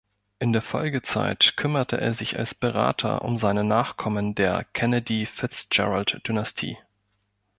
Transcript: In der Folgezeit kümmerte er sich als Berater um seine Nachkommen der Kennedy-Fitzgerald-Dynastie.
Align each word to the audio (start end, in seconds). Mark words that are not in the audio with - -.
In 0.39 0.51
der 0.51 0.63
Folgezeit 0.63 1.53
kümmerte 1.57 2.01
er 2.01 2.15
sich 2.15 2.35
als 2.39 2.55
Berater 2.55 3.21
um 3.21 3.37
seine 3.37 3.63
Nachkommen 3.63 4.33
der 4.33 4.63
Kennedy-Fitzgerald-Dynastie. 4.73 6.79